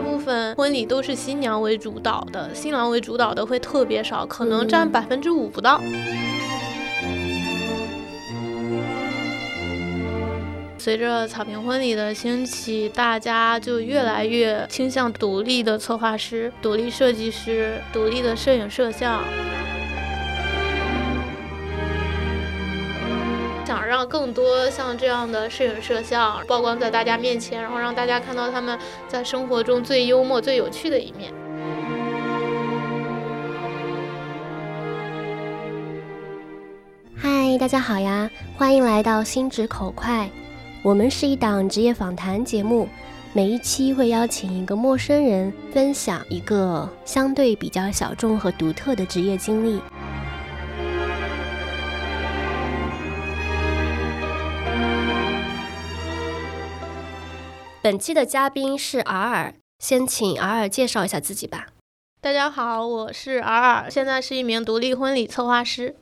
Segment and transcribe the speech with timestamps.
[0.00, 5.78] 大部分婚礼都是新娘为主导的，新郎为主导的会特别少，可能占百分之五不到。
[10.78, 19.22] 随着草坪婚礼的兴起，大家就越来越倾向独立的策划师、独立设计师、独立的摄影摄像。
[24.10, 31.32] 更多像这样的摄影摄像曝光在大家面前，然后让大家看到他们在生活中最幽默、最有趣的一面。
[37.16, 40.28] 嗨，大家好呀，欢迎来到心直口快。
[40.82, 42.88] 我们是一档职业访谈节目，
[43.32, 49.80] 每一期会邀请一个陌生人分享一个相对比较小众和独特的职业经历。
[57.90, 61.66] 本期的嘉宾是尔尔，先请尔尔介绍一下自己吧。
[62.20, 65.96] 大家好，我是尔尔，现在是一名独立婚礼策划师。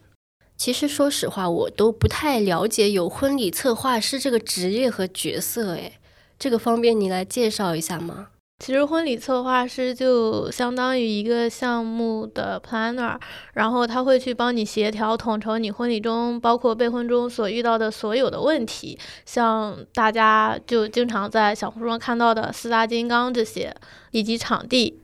[0.58, 5.92] 其实说实话，我都不太了解有婚礼策划师这个职业和角色，哎，
[6.38, 8.28] 这个方便你来介绍一下吗？
[8.58, 13.16] 其实婚礼策划师就相当于一个项目的 planner，
[13.54, 23.74] 然后他会去帮你协调统筹你婚礼中，包括备婚中所遇到的所有的问题，像大家就经常在小红书上看到的四大金刚这些，
[24.10, 25.00] 以及场地。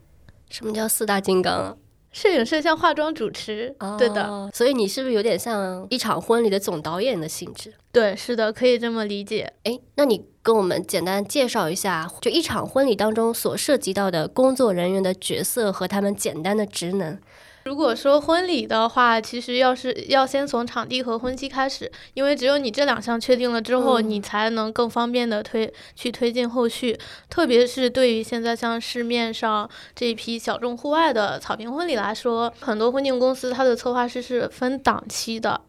[0.51, 1.77] 什么叫四大金刚啊？
[2.15, 4.49] 摄影、摄像、化妆、主持，对的。
[4.55, 7.75] 所以你是不是有点像一场婚礼的总导演的性质？
[7.91, 9.53] 对，是的，可以这么理解。
[9.65, 17.19] 哎，那你跟我们简单介绍一下，就一场婚礼当中所涉及到的工作人员的角色和他们简单的职能。
[17.65, 26.99] 如果说婚礼的话，其实要是要先从场地和婚期开始，因为只有你这两项确定了之后，你才能更方便的推去推进后续。
[27.31, 35.61] 特别是对于现在像市面上这一批小众户外的草坪婚礼来说，很多婚庆公司它的策划师是分档期的。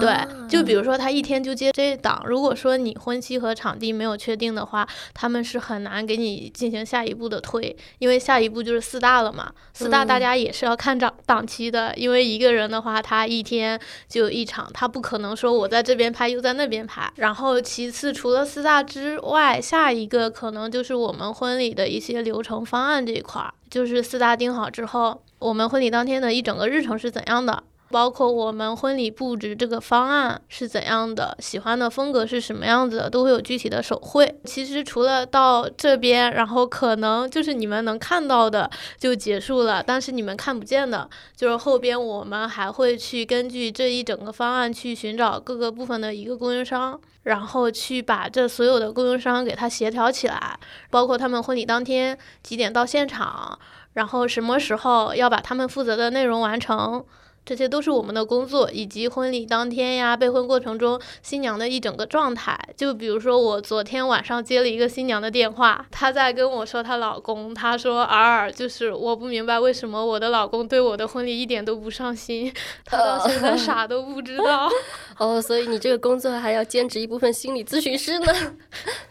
[0.00, 9.52] 对，就比如说他一天就接这档，如果说你婚期和场地没有确定的话，他们是很难给你进行下一步的推，因为下一步就是四大了嘛。
[9.74, 13.78] 四大大家也是要看档档期的，因为一个人的话，他一天
[14.08, 17.12] 就一场，他不可能说我在这边拍又在那边拍。
[17.16, 27.62] 然后其次，除了四大之外，下一个可能就是我们婚礼的一些流程方案这一块儿，就是四大定好之后，我们婚礼当天的一整个日程是怎样的。
[27.94, 34.40] 包括我们婚礼布置这个方案是怎样的，喜欢的风格是什么样子的，都会有具体的手绘。
[34.44, 38.68] 其实除了到这边，然后可能就是你们能看到的
[38.98, 50.58] 就结束了，但是你们看不见的，就是后边我们还会去根据这一整个方案去寻找各个部分的一个供应商，然后去把这所有的供应商给它协调起来，
[50.90, 53.56] 包括他们婚礼当天几点到现场，
[53.92, 57.04] 然后什么时候要把他们负责的内容完成。
[57.44, 62.58] 这些都是我们的工作，以及婚礼当天呀、备婚过程中新娘的一整个状态。
[62.76, 72.50] 就比如说，我昨天晚上接了一个新娘的电话，她在跟我说她老公，她说：“尔尔，就是我不明白为什么我的老公对我的婚礼一点都不上心，
[72.86, 74.70] 他到现在啥都不知道。
[75.18, 78.32] ”哦，所以你这个工作还要兼职一部分心理咨询师呢？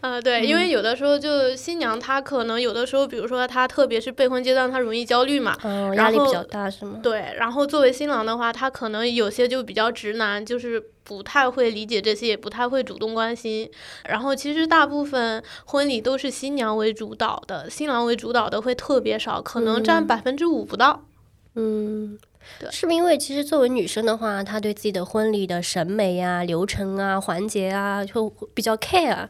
[0.01, 5.55] 啊， 对，因为有的时候就新娘她可能有的时候，比如说她特别是备婚阶段，她容易焦虑嘛，
[5.95, 6.99] 压力比较大是吗？
[7.03, 8.22] 对，然后作为新郎。
[8.25, 13.69] 的话，他可能有些就比较直男，就是不太会理解这些，也不太会主动关心。
[14.07, 21.05] 然后其实大部分婚礼都是新娘为主导的，新郎为主导的会特别少，可能占百分之五不到。
[21.55, 22.17] 嗯，
[22.59, 29.27] 对，是不是因为其实作为女生的话，她对自己的婚礼的审美啊、流程啊、环节啊，就比较 care，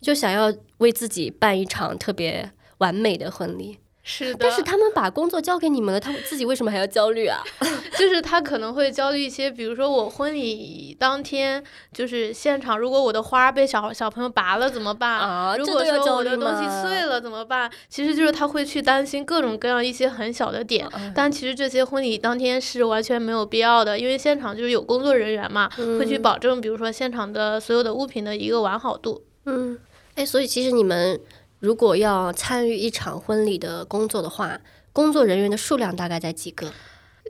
[0.00, 3.78] 就想要为自己办一场特别完美的婚礼。
[4.10, 7.42] 是的，但是他们把工作交给你们了，他们自己为什么还要焦虑啊？
[7.98, 15.18] 就是他可能会焦虑一些，比如说我婚礼当天就是现场，如果我的花被小小朋友拔了怎么办？
[15.18, 17.70] 啊，如果说我的东西碎了怎么办？
[17.90, 25.68] 其实就是他会去担心各种各样一些很小的点， 但其实这些婚礼当天是完全没有必要的，因为现场就是有工作人员嘛，
[25.98, 29.22] 会去保证，比如说现场的所有的物品的一个完好度。
[29.44, 29.78] 嗯，
[30.14, 31.20] 哎，所以其实你们。
[31.60, 34.60] 如果要参与一场婚礼的工作的话，
[34.92, 36.72] 工作人员的数量大概在几个？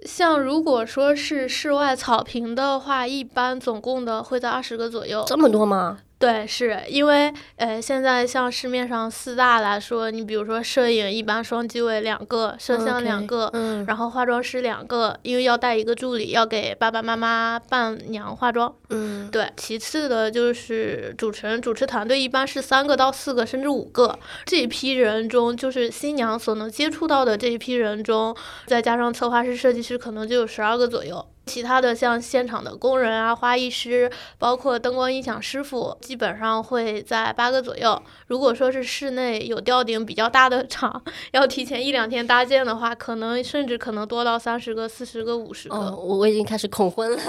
[0.04, 5.24] 像如果说是室外草坪的话，一般总共的会在二十个左右。
[5.26, 6.00] 这么多吗？
[6.18, 19.48] 对，是因为呃，现在像市面上四大来说，你比如说摄影，一般双机位两个，摄像两个，嗯，然后化妆师两个，因为要带一个助理，要给爸爸妈妈伴娘化妆，嗯，对。
[19.56, 24.18] 其次的就是主持人，主持团队一般是三个到四个，甚至五个。
[24.44, 28.36] 这一批人中，就是新娘所能接触到的这一批人中，
[28.66, 31.24] 再加上策划师、设计师，可能就有十二个左右。
[31.48, 38.00] 其他的像现场的工人啊、花艺师，包括灯光音响师傅，基本上会在八个左右。
[38.26, 41.02] 如果说是室内有吊顶比较大的场，
[41.32, 45.74] 要提前一两天搭建的话，可能甚至可能多到三十个、四十个、五十个。
[45.74, 47.18] 哦，我我已经开始恐婚了。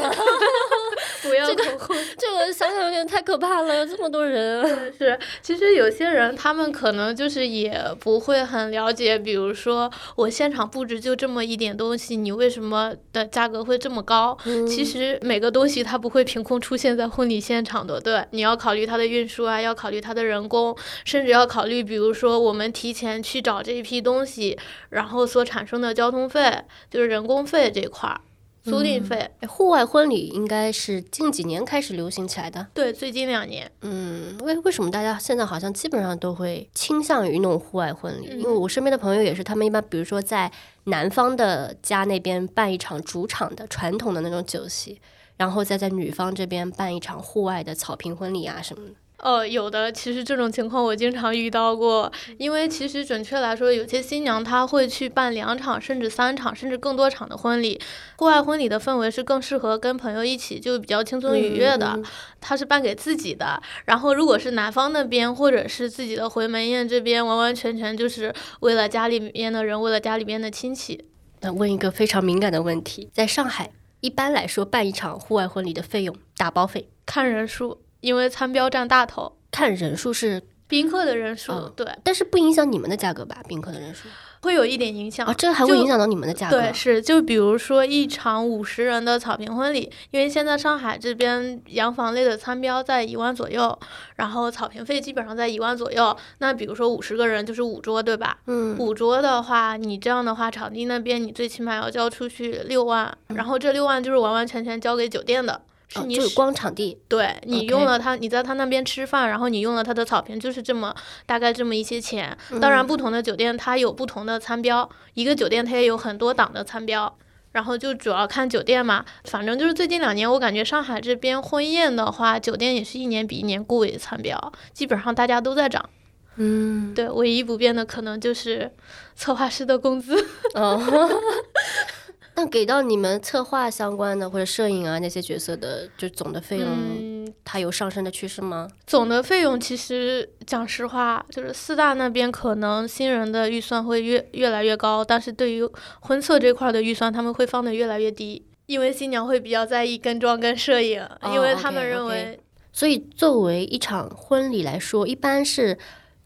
[1.22, 4.94] 不要恐婚，这个想想有点太可怕了，有这么多人。
[4.98, 14.36] 是，其实有些人他们可能就是也不会很了解，比如说我现场布置就这么一点东西，你为什么的价格会这么高？
[14.68, 20.76] 其实每个东西它不会凭空出现在婚礼现场的，对，你要考虑它的运输啊，要考虑它的人工，
[21.06, 24.58] 甚至要考虑，比如说我们提前去找这一批东西，
[24.90, 28.20] 然后所产生的交通费，就是人工费这块儿。
[28.64, 32.68] 租赁费，户外婚礼应该是近几年开始流行起来的。
[32.74, 33.72] 对，最近两年。
[33.82, 38.28] 嗯，为为什么大家现在好像基本上都会倾向于弄户外婚礼？
[38.38, 40.52] 因为我身边的朋友也是，他们一般比如说在
[40.86, 45.00] 男方的家那边办一场主场的传统的那种酒席，
[45.38, 48.94] 然后再在女方这边办一场户外的草坪婚礼啊什么的。
[49.22, 57.80] 呃，有的，其实这种情况我经常遇到过，因为其实准确来说，有些新娘她会去办两场，甚至三场，甚至更多场的婚礼。
[58.16, 62.00] 户外婚礼的氛围是更适合跟朋友一起，就比较轻松愉悦的。
[62.40, 71.06] 她是办给自己的，然后如果是男方那边或者是自己的回门宴这边，完完全全就是为了家里面的人，为了家里边的亲戚。
[71.42, 77.82] 那问一个非常敏感的问题，在上海，一般来说办一场户外婚礼的费用，打包费看人数。
[78.02, 83.38] 因为餐标占大头，看人数是宾客的人数，对，但是不影响你们的价格吧？
[83.48, 84.08] 宾客的人数
[84.42, 86.58] 会有一点影响啊，这还会影响到你们的价格。
[86.58, 93.78] 对，是就比如说一场五十人的草坪婚礼，因为现在上海这边洋房类的餐标在一万左右，
[94.16, 96.16] 然后草坪费基本上在一万左右。
[96.38, 98.38] 那比如说五十个人就是五桌，对吧？
[98.46, 105.60] 嗯，五桌的话，你这样的话，场地那边你最起码要交出去六万，然后这六万就是完完全全交给酒店的。
[105.90, 110.96] 是你光场地，对你用了他，你在他那边吃饭，然后你用了他的草坪，就是这么
[111.26, 112.38] 大概这么一些钱。
[112.62, 117.18] 当然，不同的酒店它有不同的餐标，一个酒店它也有很多档的餐标，
[117.54, 119.04] 然后就主要看酒店嘛。
[119.24, 125.90] 反正就是最近两年，我感觉上海这边婚宴的话，酒店也是一年比一年贵，餐标基本上大家都在涨。
[126.36, 128.72] 嗯，对，唯一不变的可能就是
[129.16, 130.16] 策划师的工资。
[132.40, 138.66] 那给到你们策划相关的或者摄影啊那些角色的，就总的费用，它有上升的趋势吗？
[138.88, 145.70] 总的费用其实讲实话，就是四大那边可能新人的预算会越越来越高，但是对于
[146.00, 152.40] 婚策这块的预算，他们会放的越来越低，因为新娘会比较在意跟妆跟摄影，因为他们认为，
[152.72, 155.78] 所以作为一场婚礼来说，一般是。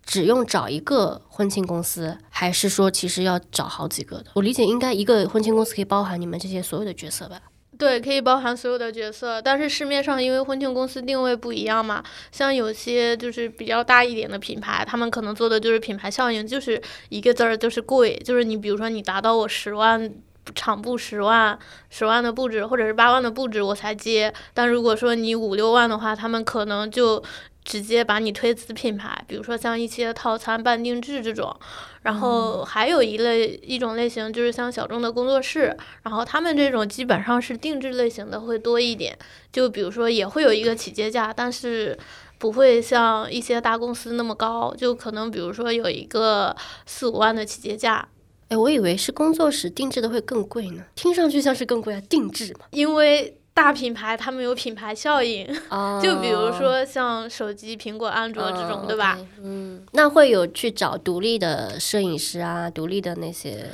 [0.05, 4.25] 只用找一个婚庆公司，还是说其实要找好几个的？
[4.33, 7.41] 我理解应该一个婚庆公司可以包含你们这些所有的角色吧？
[7.75, 9.41] 对，可以包含所有的角色。
[9.41, 16.79] 但是市面上因为婚庆公司定位不一样嘛，像有些就是比较大一点的品牌，他们可能做的就是品牌效应，就是
[17.09, 20.13] 一个字儿就是贵，就是你比如说你达到我十万
[20.53, 21.57] 场布十万
[21.89, 24.31] 十万的布置，或者是八万的布置我才接。
[24.53, 27.23] 但如果说你五六万的话，他们可能就。
[27.63, 31.55] 直接把你推子品牌，比如说像一些套餐半定制这种，
[32.01, 39.17] 然后还有一类一种类型就是像小众的工作室，然后他们这种基本上是定制类型的会多一点，
[39.51, 41.97] 就比如说也会有一个起接价，但是
[42.37, 48.07] 不会像一些大公司那么高，就可能比如说有一个四五万的起接价。
[48.49, 53.37] 哎，我以为是工作室定制的会更贵呢，听上去像是更贵啊，定制嘛，因为。
[53.53, 55.47] 大品牌他们有品牌效应，
[56.01, 59.17] 就比如说像手机，苹果、安卓这种，对吧？
[59.41, 63.69] 嗯，那会有去找独立的摄影师啊，独立的那些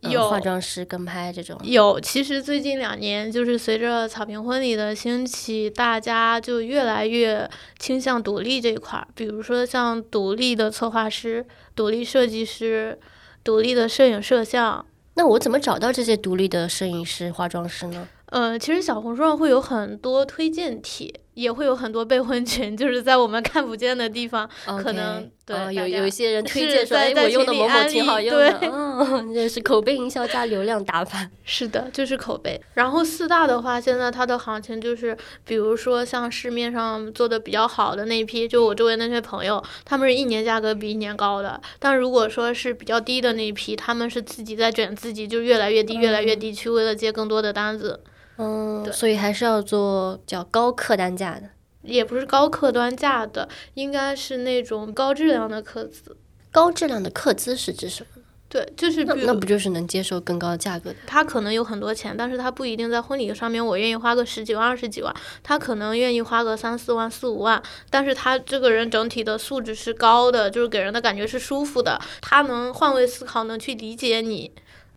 [0.00, 1.56] 有化妆师跟拍这种。
[1.62, 9.06] 有，其实最近两年，就是随着草坪婚礼的兴起，大家就越来越倾向独立这一块儿。
[9.14, 12.98] 比如说像独立的策划师、独立设计师、
[13.44, 14.84] 独立的摄影摄像。
[15.14, 18.08] 那我怎么找到这些独立的摄影师、化妆师呢？
[18.30, 24.48] 呃，其实小红书上会有很多推荐帖，也会有很多备婚群，就是在我们看不见的地方，
[24.82, 31.26] 可能对有有一些人推荐说，哎，我用的某某挺好用的，嗯， 这是口碑营销加流量打法。
[31.42, 32.60] 是的，就是口碑。
[32.74, 35.16] 然后四大的话，现在它的行情就是，
[35.46, 41.58] 比如说像市面上做的比较好的那一批，就我周围那些朋友，他们是一年价格比一年高的。
[41.78, 47.98] 但如果说是比较低的那一批，他们是自己在卷自己，就越来越低，越来越低，去为了接更多的单子。
[48.04, 48.10] 嗯，
[48.92, 51.50] 所以还是要做比较高客单价的，
[51.82, 56.16] 也不是高客单价的，应该是那种高质量的客资。
[56.50, 58.22] 高质量的客资是指什么？
[58.48, 60.96] 对，就是那不就是能接受更高的价格的？
[61.06, 74.50] 他可能有很多钱，但是他不一定在婚礼上面，我愿意花个十几万、二十几万，他可能愿意花个三四万、四五万，但是他这个人整体的素质是高的，就是给人的感觉是舒服的，他能换位思考，能去理解你。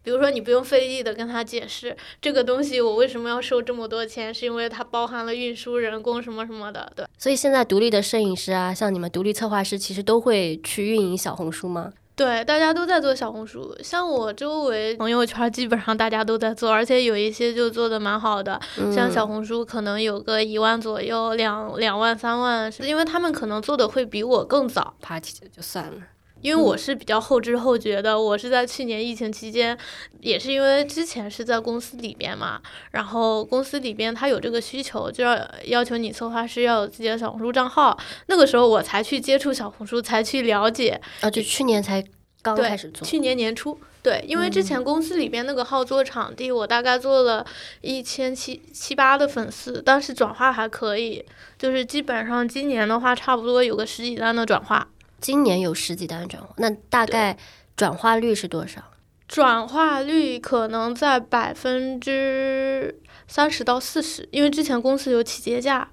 [0.04, 7.06] 比如说，你不用费力的跟他解释这个东西我为什么要收这么多钱，是因为它包含了运输、人工什么什么的，对。
[7.18, 11.94] 所以现在独立的摄影师啊，像你们独立策划师，其实都会去运营小红书吗？
[12.14, 18.60] 对，大家都在做小红书，像我周围朋友圈，基本上大家都在做，而且有一些就做的蛮好的，
[18.94, 24.94] 像小红书可能有个一万左右，两两万、三万，因为他们可能做的会比我更早。
[25.02, 25.94] party 就算了。
[26.42, 29.78] 因为我是比较后知后觉的，我是在去年疫情期间，
[30.20, 41.00] 也是因为之前是在公司里边嘛，然后公司里边他有这个需求，就要要求你策划师要有自己的小红书账号，那个时候我才去接触小红书，才去了解。
[41.22, 42.04] 啊，就去年才
[42.42, 43.08] 刚开始做。
[43.08, 47.46] 去年年初，对，因为之前公司里边那个号做场地，我大概做了
[47.82, 51.24] 一千七七八的粉丝，当时转化还可以，
[51.60, 54.88] 就是基本上今年的话，差不多有个十几单的转化。
[55.22, 57.38] 今年有十几单转化，那大概
[57.78, 58.82] 转化率是多少？
[59.28, 65.88] 转化率可能在百分之三十到四十，因为之前公司有起结价，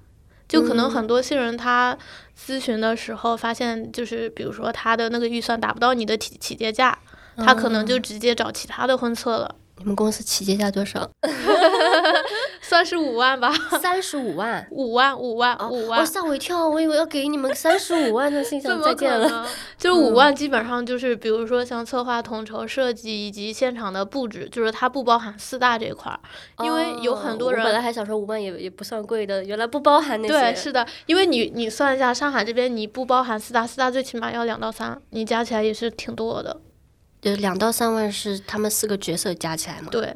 [0.47, 1.97] 就可能很多新人他
[2.37, 6.99] 咨询的时候发现，就是比如说他的那个预算达不到你的起起结价，
[7.37, 9.55] 他可能就直接找其他的婚策了。
[9.77, 11.09] 你们公司起结价多少？
[12.69, 13.51] 三十五万吧。
[13.81, 14.67] 三十五万？
[14.69, 15.19] 五万？
[15.19, 15.57] 五万？
[15.71, 15.99] 五万？
[15.99, 19.47] 我吓我一跳，我以为要给你们三十五万的信箱再见了。
[19.75, 26.19] 就五万，基本上就是比如说像策划、统筹、设计以及现场的布置，就是它不包含四大这块儿。
[26.63, 30.33] 因为有很多人本来还想说五万也也不算贵的，原来不包含那些。
[30.33, 36.61] 对，是的，因为你你算一下，上海这边你不包含四大，四大最起码要两到三，你加起来也是挺多的。
[37.19, 39.87] 就两到三万是他们四个角色加起来吗？
[39.91, 40.15] 对。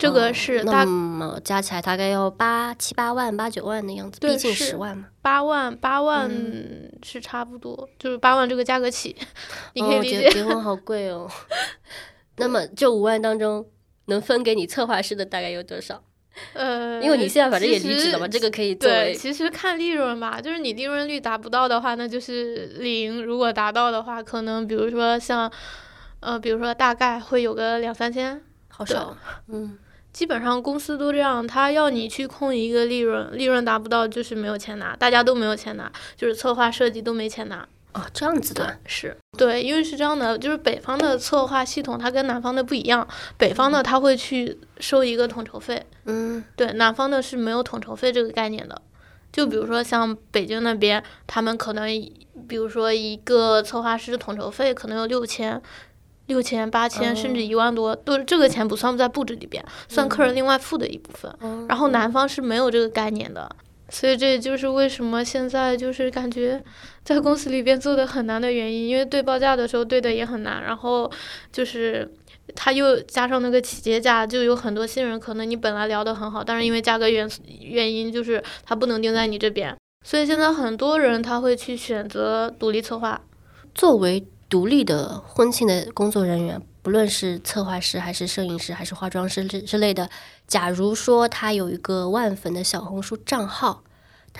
[0.00, 5.08] 这个是那么加起来大概要八七八万八九万的样子，毕竟十万嘛。
[5.20, 6.30] 八万八万
[7.02, 9.14] 是差不多，就是八万这个价格起，
[9.74, 10.30] 你可以理解。
[10.30, 11.30] 结婚好贵哦。
[12.38, 13.66] 那么这五万当中
[14.06, 16.02] 能分给你策划师的大概有多少？
[16.54, 19.12] 呃，因为你现在反正也离职了嘛，这个可以作为。
[19.14, 25.52] 其实看利润吧，就是你利润率达不到的话，那就是零；如果达到的话，可能比如说像，
[26.20, 29.14] 呃，比如说大概会有个两三千，好少，
[29.48, 29.76] 嗯。
[30.12, 37.66] 基本上公司都这样，他要你去控一个利润，利润达不到就是没有钱拿，大家都没有钱拿，就是策划设计都没钱拿。
[37.92, 48.80] 哦，这样子的，是对，因为是这样的，就是北方的策划系统它跟南方的不一样，北方的他会去收一个统筹费，嗯，对，南方的是没有统筹费这个概念的。
[49.32, 51.88] 就比如说像北京那边，他们可能
[52.48, 55.60] 比如说一个策划师统筹费可能有六千。
[56.30, 61.28] 六千、八千，甚至一万多，都这个钱不算在布置里边，算客人另外付的一部分。
[61.68, 63.50] 然后男方是没有这个概念的，
[63.88, 66.62] 所以这也就是为什么现在就是感觉
[67.02, 71.10] 在公司里边做的很难的原因，因为对报价的时候对的也很难，然后
[71.50, 72.08] 就是
[72.54, 77.28] 他又加上那个企结价，就有很多新人可能你本来聊得很好，但是因为价格原
[77.60, 83.20] 原因，就是他不能定在你这边，所以现在很多人他会去选择独立策划，
[83.74, 84.24] 作为。
[84.50, 90.10] 独立的婚庆的工作人员，不论是策划师还是摄影师还是化妆师之之类的，
[90.46, 93.84] 假如说他有一个万粉的小红书账号。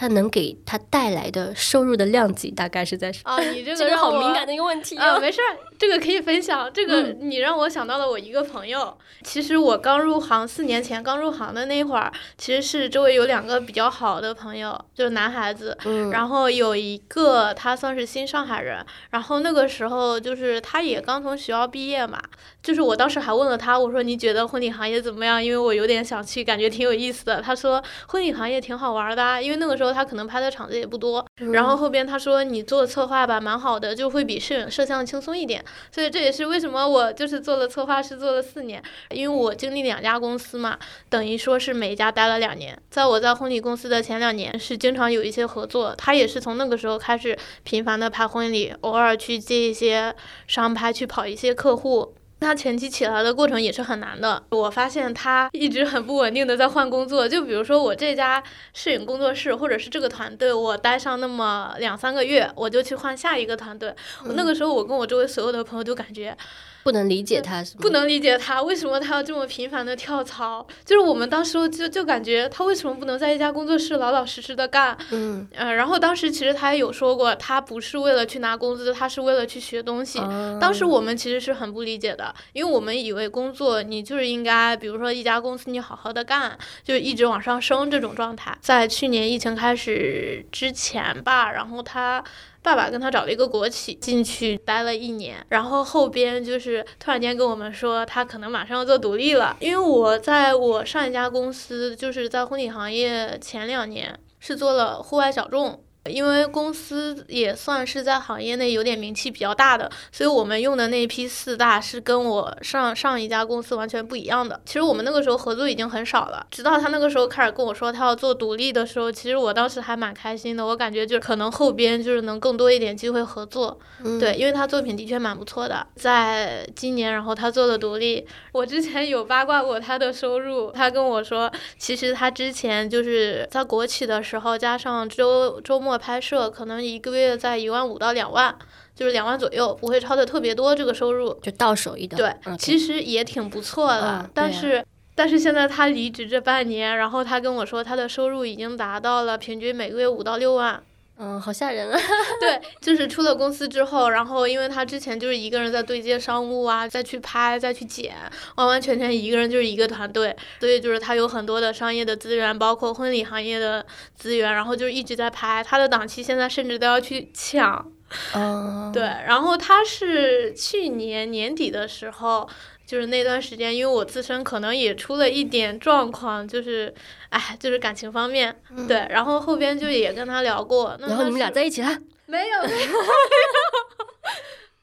[0.01, 3.39] 它能给他带来的收入的量级大概是在啊？
[3.39, 5.21] 你这个好敏感的一个问题啊！
[5.21, 6.73] 没事儿，这个可以分享。
[6.73, 8.97] 这个你让我想到了我一个朋友。
[9.23, 15.77] 其实我刚入行四年前刚入行的那会儿，其实是周围有两个比较好的朋友，就是男孩子。
[15.85, 16.11] 嗯。
[16.11, 22.19] 然后有一个他算是新上海人，然后那个时候就是他也刚从学校毕业嘛。
[22.63, 25.43] 就是我当时还问了他，我说你觉得婚礼行业怎么样？
[25.43, 27.43] 因为我有点想去，感觉挺有意思的。
[27.43, 29.81] 他说婚礼行业挺好玩的，因为那个。
[29.81, 31.25] 时候他可能拍的场子也不多。
[31.53, 35.65] 然后后边他说你做策划吧，蛮好的，就会比摄影摄像轻松一点。
[35.91, 42.79] 所以这也是为什么我就是做了策划师做了四年，因为我经历两家公司嘛，等于说是每一家待了两年。
[42.91, 50.15] 在我在婚礼公司的前两年是经常有一些合作，他也是从那个时候开始频繁的拍婚礼，偶尔去接一些
[50.47, 52.15] 商拍，去跑一些客户。
[52.41, 54.43] 他前期起来的过程也是很难的。
[54.51, 57.29] 我发现他一直很不稳定的在换工作。
[57.29, 58.43] 就比如说我这家
[58.73, 63.95] 摄影工作室或者是这个团队，我待上那么两三个月，我就去换下一个团队。
[64.35, 66.37] 那个时候，我跟我周围所有的朋友都感觉。
[66.83, 70.67] 不能理解他是，不能理解他为什么他要这么频繁的跳槽。
[70.85, 74.97] 就是我们当时就就感觉他为什么不能在一家工作室老老实实的干？
[75.11, 80.19] 嗯，呃，然后当时其实他也有说过，他不是为了去拿工资，他是为了去学东西。
[80.61, 88.57] 当时我们其实是很不理解的，因为我们以为工作你就是应该，比如说一家公司你好好的干，就一直往上升这种状态。
[88.61, 92.25] 在去年疫情开始之前吧，然后他。
[92.63, 105.83] 爸爸跟他找了一个国企进去待了一年，然后后边就是突然间跟我们说他可能马上要做独立了，因为我在我上一家公司就是在婚礼行业前两年是做了户外小众。
[106.07, 114.59] 因为公司也算是在行业内有点名气比较大的，所以我们用的那批四大是跟我上上一家公司完全不一样的。
[114.65, 120.65] 其实我们那个时候合作已经很少了，直到他那个时候开始跟我说他要做独立的时候，其实我当时还蛮开心的。
[120.65, 123.79] 我感觉就可能后边就是能更多一点机会合作，
[124.19, 125.87] 对，因为他作品的确蛮不错的。
[125.97, 135.90] 在今年，然后他做的独立，我之前有八卦过他的收入，他跟我说，其实他之前就是在国企的时候，加上周周末。
[135.99, 138.55] 拍摄可能一个月在一万五到两万，
[138.95, 140.75] 就是两万左右，不会超的特别多。
[140.75, 144.29] 这个收入就到手一点，对，其实也挺不错的。
[144.35, 150.83] 但是，但是现在他离职这半年，然后他跟我说，他的收入已经达到了平均每个月五到六万。
[151.23, 152.01] 嗯，好吓人啊！
[152.41, 158.17] 对，就是出了公司之后，然后因为他之前就是一个人在对接商务啊，再去拍，再去剪，
[158.57, 163.85] 完完全全一个人就是一个团队，所以就是他有很多的商业的资源，包括婚礼行业的
[164.17, 167.93] 资源，然后就一直在拍，他的档期现在甚至都要去抢。
[168.35, 172.49] 嗯，对，然后他是去年年底的时候。
[172.91, 176.93] 就是那段时间，因为我自身可能也出了一点状况，就是，
[177.29, 180.97] 哎，就是感情方面，对，然后后边就也跟他聊过。
[180.99, 181.99] 然后你们俩在一起了？
[182.27, 182.89] 没有，没有，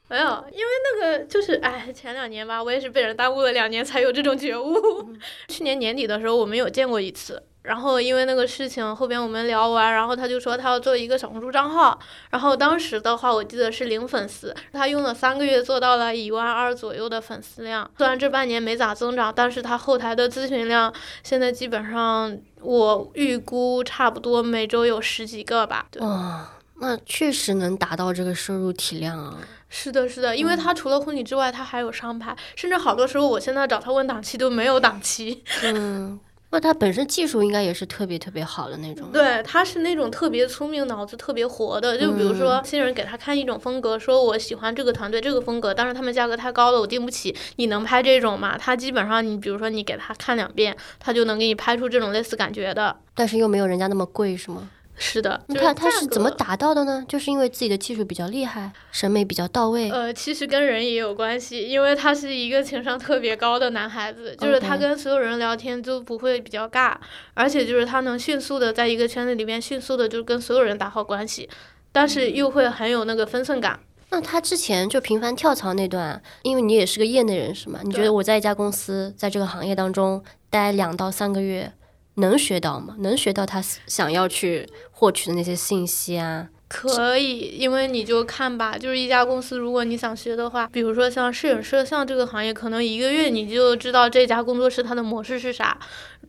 [0.08, 4.74] 没有，因为那个就是，哎，前两年吧，我也是被人耽误了两年才有这种觉悟。
[5.48, 7.42] 去年年底的时候，我们有见过一次。
[7.68, 11.98] 然后因为那个事情，后边我们聊完，然后他就说他要做一个小红书账号。
[12.30, 17.88] 然后当时的话，我记得是零粉丝，他用了三个月做到了一万二左右的粉丝量。
[17.98, 20.90] 虽然这半年没咋增长，但是他后台的咨询量
[21.22, 25.86] 现在基本上我预估差不多每周有十几个吧。
[25.98, 26.48] 哇，
[26.80, 29.36] 那确实能达到这个收入体量啊！
[29.68, 35.44] 是的，是的，因为他除了婚礼之外，他还有商拍，甚至好多时候我现在找他问档期都没有档期。
[35.62, 36.18] 嗯。
[36.50, 39.10] 那他本身技术应该也是特别特别好的那种。
[39.12, 41.98] 对，他是那种特别聪明、脑子特别活的。
[41.98, 47.36] 就比如说，新人给他看一种风格，说我喜欢这个团队这个风格，但是他们价格太高了，我订不起。
[47.56, 48.56] 你能拍这种吗？
[48.56, 52.96] 他基本上，你比如说你给他看两遍，他就能给你拍出这种类似感觉的。
[53.14, 54.70] 但是又没有人家那么贵，是吗？
[55.00, 57.04] 是的，你看他是怎么达到的呢？
[57.08, 59.88] 就是因为自己的技术比较厉害，审美比较到位。
[59.90, 66.96] 呃，其实跟人也有关系，因为他是一个情商特别高的男孩子，就是他跟所有人聊天都不会比较尬，
[67.34, 71.48] 而且就是他能迅速的在一个圈子里面迅速的就跟所有人打好关系，
[71.92, 73.78] 但是又会很有那个分寸感。
[74.10, 81.72] 那他之前就频繁跳槽那段，因为你也是个业内人士嘛，你觉得我在一家公司在这个行业当中待两到三个月？
[82.18, 82.94] 能学到吗？
[82.98, 86.48] 能学到他想要去获取的那些信息啊？
[86.68, 95.78] 可以，因为你就看吧，就是一家公司，如果你想学的话，比如说像摄影摄像这个行业，可能一个月你就知道这家工作室它的模式是啥。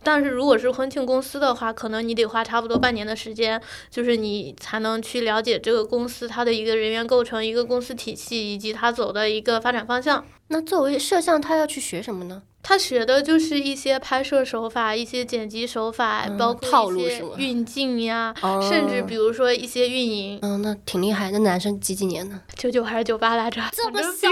[0.02, 3.60] 但是如果是婚庆公司的话，可能你得花差不多半年的时间，
[3.90, 10.24] 就是你才能去了解这个公司它的一个人员构成、一个公司体系以及它走的一个发展方向。
[10.48, 12.42] 那作为摄像，他要去学什么呢？
[12.62, 18.34] 他学的就是一些拍摄手法、一些剪辑手法，包括一些运镜呀，
[18.68, 20.38] 甚至比如说一些运营。
[20.42, 21.30] 嗯，那挺厉害。
[21.30, 22.38] 那男生几几年的？
[22.56, 23.62] 九九还是九八来着？
[23.72, 24.28] 这么小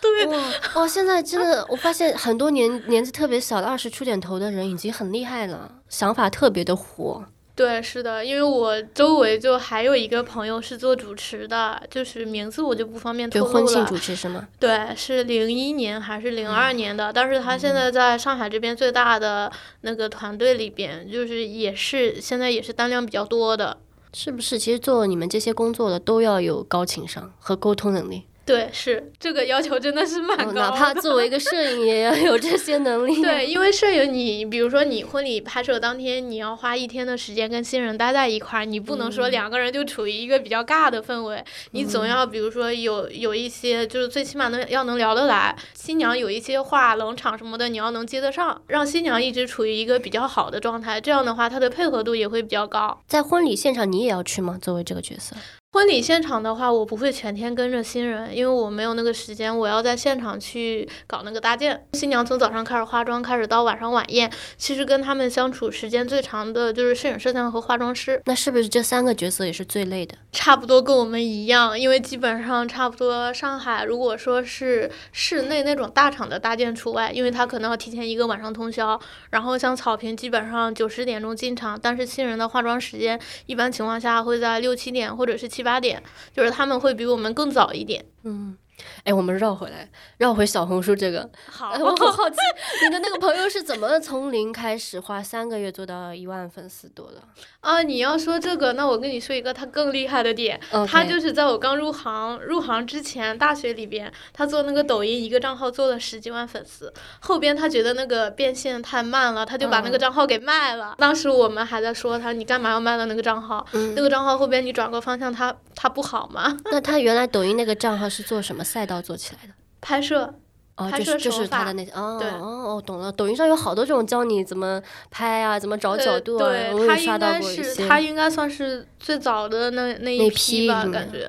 [0.00, 0.26] 对。
[0.74, 7.24] 哇，现在真的，我发现很多年年纪特别小的二十出点头的人已经很厉害了，想法特别的活。
[7.54, 13.52] 对，是的，因为我周围就还有一个朋友是做主持的，就是名字我就不方便透露了。
[13.52, 14.46] 婚庆主持是吗？
[14.60, 17.12] 对，是零一年还是零二年的？
[17.12, 23.78] 但是他现在在上海这边最大的那个团队里边，就是也是现在也是单量比较多的。
[24.14, 24.56] 是不是？
[24.56, 28.22] 其实做你们这些工作的都要有高情商和沟通能力。
[28.48, 33.22] 对，是这个要求真的是蛮高，哪怕作为一个摄影也要有这些能力。
[33.22, 52.98] 对，因为摄影，你比如说你婚礼拍摄当天，你要花一天的时间跟新人待在一块儿，你不能说两个人就处于一个比较尬的氛围，你总要比如说有有一些，就是最起码能要能聊得来，新娘有一些话冷场什么的，你要能接得上，让新娘一直处于一个比较好的状态，这样的话她的配合度也会比较高。
[53.06, 54.58] 在婚礼现场，你也要去吗？
[54.60, 55.36] 作为这个角色？
[55.70, 59.56] 婚礼现场的话，我不会全天跟着新人，因为我没有那个时间。
[59.56, 61.86] 我要在现场去搞那个搭建。
[61.92, 68.20] 新娘从早上开始化妆，开始到晚上晚宴，其实跟他们相处时间最长的就是摄影摄像和化妆师。
[68.24, 70.16] 那是不是这三个角色也是最累的？
[70.32, 78.98] 差不多跟我们一样，因为基本上差不多上海，如果说是室内那种大厂的搭建除外，因为他可能要提前一个晚上通宵。
[79.30, 86.00] 然后像草坪，基本上九十点钟进场，但是新人的化妆时间一般情况下会在六七点或者是七八点，
[86.32, 88.04] 就是他们会比我们更早一点。
[88.22, 88.56] 嗯。
[89.04, 89.88] 哎，我们绕回来，
[90.18, 91.28] 绕回小红书这个。
[91.50, 92.36] 好，我很 好奇，
[92.84, 97.22] 你的那个朋友是怎么从零开始，花三个月做到一万粉丝多的？
[97.60, 110.94] 啊，你要说这个，那我跟你说一个他更厉害的点，他就是在我刚入行入行之前，大学里边，他做那个抖音一个账号做了十几万粉丝，后边他觉得那个变现太慢了，他就把那个账号给卖了。
[110.98, 113.66] 当时我们还在说他，你干嘛要卖了那个账号？
[113.94, 116.56] 那个账号后边你转个方向，他他不好吗？
[116.70, 119.54] 那他原来抖音那个账号是做什么赛道做起来的？
[119.80, 120.34] 拍摄。
[120.76, 123.10] 哦，就是就是他的那些哦哦哦，懂了。
[123.10, 127.88] 抖音上有好多这种教你怎么拍啊，怎么找角度啊，我也刷到过一些。
[127.88, 131.28] 他应该算是最早的那那一批吧，感觉。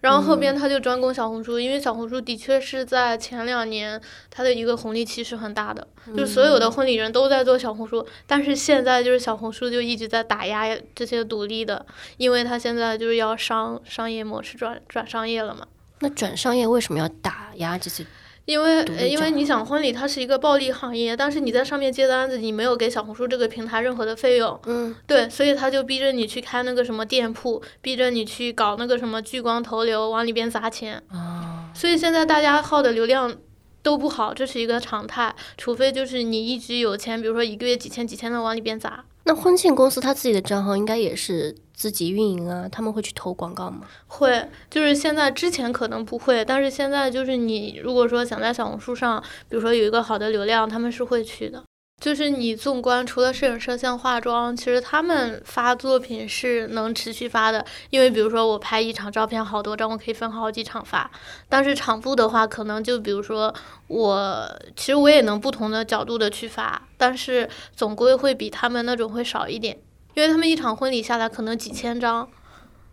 [0.00, 5.84] 然后后边他就专攻小红书，因为小红书的确是在前两年它的一个红利期是很大的，
[6.16, 8.06] 就所有的婚礼人都在做小红书。
[8.28, 11.84] 但是现在就是小红书就一直在打压这些独立的，
[12.16, 15.66] 因为他现在就是要商商业模式转转商业了嘛。
[16.04, 18.04] 那转商业为什么要打压这些？
[18.44, 33.34] 因为，因为你想婚礼它是一个暴利行业，但是你在上面接单子，你没有给小红书这个平台任何的费用，嗯，对，所以他就逼着你去开那个什么店铺，逼着你去搞那个什么聚光投流，往里边砸钱，啊，所以现在大家耗的流量
[33.82, 39.06] 都不好，这是一个常态，除非就是你一直有钱，比如说一个月几千几千的往里边砸。
[39.24, 43.82] 那婚庆公司他自己的账号应该也是自己运营啊，他们会去投广告吗？
[44.06, 51.62] 会，就是现在之前可能不会，但是现在就是你如果说想在小红书上，比如说有一个好的流量，他们是会去的。
[52.02, 57.64] 就是你纵观，除了摄影、摄像、化妆，其实他们发作品是能持续发的。
[57.88, 61.08] 因为比如说我拍一场照片，好多张，我可以分好几场发。
[61.48, 63.54] 但是场布的话，可能就比如说
[63.86, 69.78] 我，其实我也能不同的角度的去发，但是总归会比他们那种会少一点，
[70.14, 72.28] 因为他们一场婚礼下来可能几千张，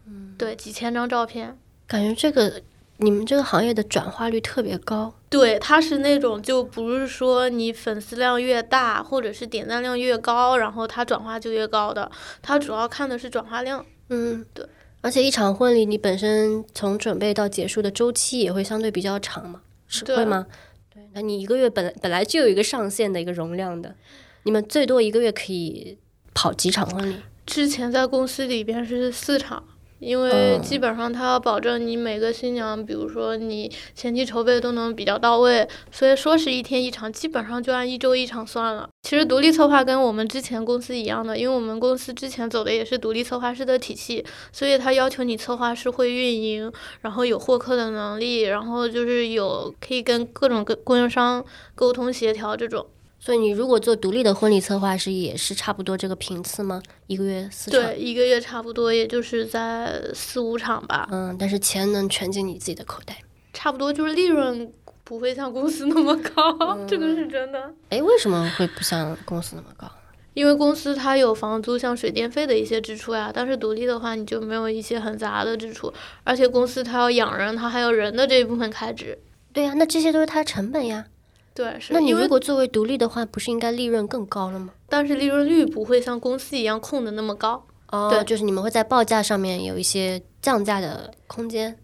[0.06, 1.58] 嗯，对，几千张照片，
[1.88, 2.62] 感觉这个。
[3.04, 12.12] 你们这个行业的转化率特别高，对，它是那种就不是说你粉丝量越大，或者是点赞量越高，然后它转化就越高的，
[12.44, 13.84] 它主要看的是转化量。
[14.10, 14.64] 嗯，对。
[15.02, 20.46] 而且一场婚礼，你本身从准备到结束的周期也会相对比较长嘛，是会吗？
[20.94, 23.96] 对，那你一个月本来本来就有一个上限的一个容量的，
[24.44, 25.98] 你们最多一个月可以
[26.34, 27.16] 跑几场婚礼？
[27.46, 29.64] 之前在公司里边是四场。
[30.02, 38.90] 因为基本上他要保证你每个新娘，比如说你前期筹备都能比较到位，所以说是一天一场，基本上就按一周一场算了。
[39.04, 52.88] 其实独立策划跟我们之前公司一样的，因为我们公司之前走的也是独立策划师的体系，所以他要求你策划师会运营，然后有获客的能力，然后就是有可以跟各种跟供应商沟通协调这种。
[53.24, 56.82] 所以你如果做独立的婚礼策划师，也是差不多这个频次吗？
[57.06, 57.80] 一个月四场？
[57.80, 61.08] 对，一个月差不多，也就是在四五场吧。
[61.12, 63.16] 嗯，但是钱能全进你自己的口袋。
[63.54, 67.72] 差不多就是利润不会像公司那么高，这个是真的。
[67.90, 69.88] 哎，为什么会不像公司那么高？
[70.34, 79.16] 因为公司它有房租、像水电费的一些支出呀，但是独立的话你就没有一些很杂的支出，而且公司它要养人，它还有人的这一部分开支。
[79.54, 81.06] 对呀，那这些都是它的成本呀。
[81.54, 81.94] 对，是。
[81.94, 84.72] 那你如果作为独立的话，不是应该利润更高了吗？
[84.88, 87.66] 但是利润率不会像公司一样控的那么高。
[87.92, 91.78] 哦，对，就是你们会在报价上面有一些降价的空间。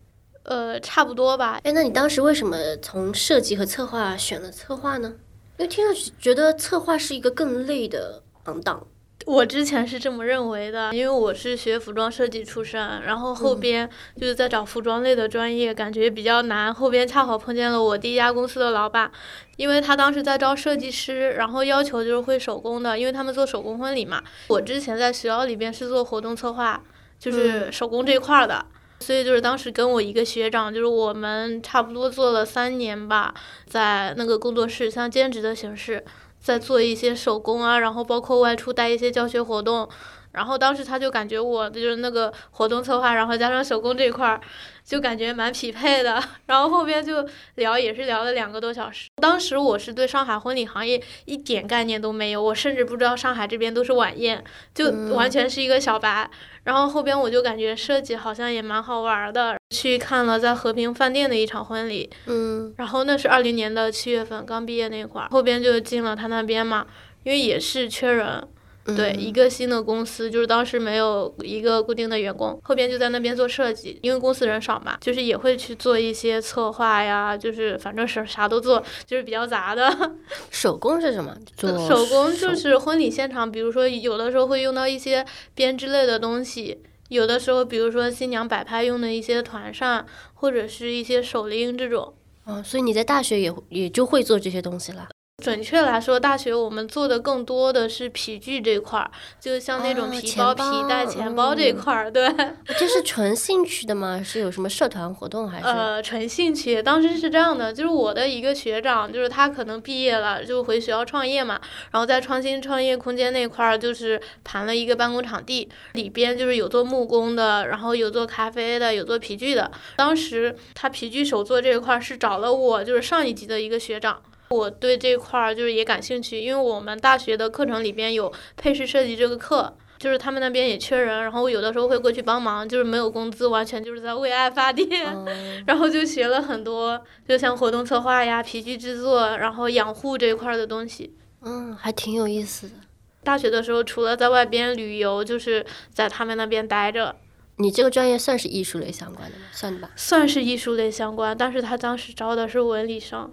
[0.44, 1.60] 呃，差不多吧。
[1.64, 5.14] 哎，那你当时为什么从设计和策划选了策划呢？
[5.58, 8.88] 因为听上去觉得策划是一个更累的行当。
[9.28, 16.74] 我之前是这么认为的，因为我是学服装设计出身，然后后边就是在找服装类的专业，感觉比较难。
[16.74, 19.12] 后边恰好碰见了我第一家公司的老板，
[19.58, 24.24] 因为他当时在招设计师，然后要求就是会手工的，因为他们做手工婚礼嘛。
[24.48, 26.82] 我之前在学校里边是做活动策划，
[27.20, 28.66] 就是手工这一块的，
[29.02, 33.34] 所以就是当时跟我一个学长，就是我们差不多做了三年吧，
[33.68, 36.06] 在那个工作室，像兼职的形式。
[36.48, 39.90] 在做一些手工啊，然后包括外出带一些教学活动，
[40.38, 44.40] 然后当时他就感觉我就是那个活动策划，然后加上手工这块儿，
[44.86, 46.24] 就感觉蛮匹配的。
[46.46, 49.08] 然后后边就聊，也是聊了两个多小时。
[49.20, 54.44] 当时我是对上海婚礼行业一点概念都没有，我甚至不知道上海这边都是晚宴，
[54.76, 56.30] 就完全是一个小白。
[56.66, 66.86] 然后后边我就感觉设计好像也蛮好玩的，去看了在和平饭店的一场婚礼，嗯，然后那是二零年的七月份，刚毕业那会儿，后边就进了他那边嘛，
[67.24, 68.48] 因为也是缺人。
[68.96, 80.12] 对一个新的公司，就是当时没有一个固定的员工，后边就在那边做设计，因为公司人少嘛，就是也会去做一些策划呀，就是反正是啥都做，就是比较杂的。
[80.50, 81.36] 手工是什么？
[81.56, 92.14] 做手工就是婚礼现场，比如说有的时候会用到一些编织类的东西，有的时候比如说新娘摆拍用的一些团扇或者是一些手拎这种。
[92.46, 95.10] 哦，所以你在大学也也就会做这些东西了。
[95.44, 102.10] 准确来说，大学我们做的更多的是皮具这块儿，就像那种皮包、皮带、钱包这块儿。
[102.12, 102.28] 对，
[102.80, 104.20] 这是纯兴趣的吗？
[104.26, 105.68] 是有什么社团活动还是？
[105.68, 106.82] 呃，纯兴趣。
[106.82, 119.72] 当时是这样的，就是我的一个学长，就是他可能毕业了就回学校创业嘛，然后在创新创业空间那块儿就是盘了一个办公场地，里边就是有做木工的，然后有做咖啡的，有做皮具的。
[119.98, 124.20] 当时他皮具手作这一块儿是找了我，就是上一级的一个学长。
[124.50, 134.88] 我对这块儿就是也感兴趣，因为我们大学的课程里边有配饰设计这个课，就是他们那边也缺人，然后我有的时候会过去帮忙，就是没有工资，完全就是在为爱发电，
[135.68, 141.14] 然后就学了很多，就像活动策划呀、皮具制作，然后养护这一块儿的东西。
[141.42, 142.76] 嗯，还挺有意思的。
[143.24, 147.16] 大学的时候除了在外边旅游，就是在他们那边待着。
[147.58, 149.46] 你这个专业算是艺术类相关的吗？
[149.52, 149.90] 算吧。
[149.96, 153.30] 算是艺术类相关，但是他当时招的是文理生。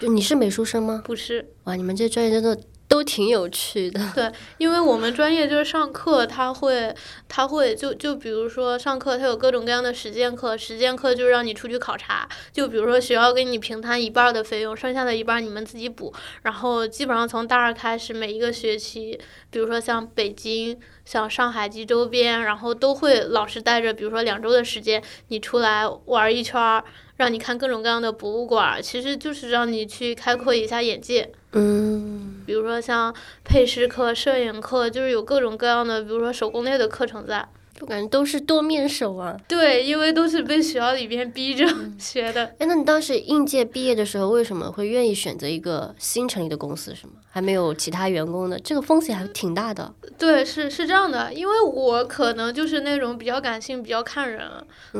[0.00, 1.02] 就你是美术生吗？
[1.04, 1.48] 不是。
[1.64, 4.00] 哇，你们这专业真的都挺有趣的。
[4.14, 6.94] 对，因为我们专业就是上课，他会，
[7.28, 12.26] 他会就就比如说上课，他有各种各样的实践课，实践课就是让你出去考察。
[12.52, 16.14] 就比如说学校给你平摊一半的费用，剩下的一半你们自己补。
[16.42, 19.18] 然后基本上从大二开始，每一个学期，
[19.50, 26.84] 比如说像北京、像上海及周边，然后都会老师带着，比如说两周的时间，你出来玩一圈儿。
[27.18, 31.30] 让你看各种各样的博物馆，其实就是让你去开阔一下眼界。
[31.52, 37.46] 嗯，比如说像配饰课、摄影课，就是有各种各样的，比如说手工类的课程在。
[37.78, 39.36] 就感觉都是多面手啊。
[39.46, 41.64] 对，因为都是被学校里边逼着
[41.96, 42.44] 学的。
[42.58, 46.92] 哎，那你当时应届毕业的时候，为什么会愿意选择一个新成立的公司？
[46.94, 47.12] 是吗？
[47.30, 49.94] 还没有其他员工的，这个风险还挺大的。
[50.18, 54.50] 对，是是这样的，因为我可能就是那种比较感性、比较看人，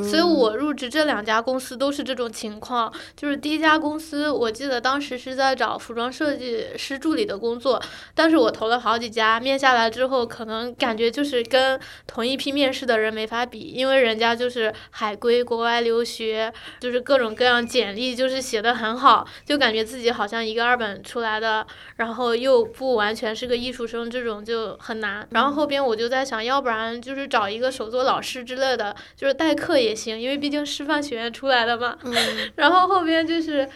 [0.08, 2.92] 所以我入职这两家公司都是这种情况。
[3.16, 7.82] 就是第一家公司，我记得当时是在找服装设计师助理的工作，
[8.14, 12.67] 但是我投了好几家，面下来之后，可能感觉就是跟同一批面。
[12.68, 25.26] 面试的人没法比，因为人家就是海归，国外留学，就是各种各样简历就是写的很好，就感觉自己好像一个二本出来的，然后又不完全是个艺术生，这种就很难。
[25.30, 31.96] 然后后边我就在想，要不然就是找一个手作老师之类的，就是代课也行，因为毕竟师范学院出来的嘛。
[32.56, 33.66] 然后后边就是